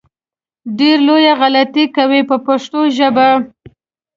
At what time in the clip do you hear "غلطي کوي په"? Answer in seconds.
1.41-2.35